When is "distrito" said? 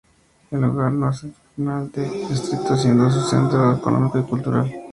2.27-2.75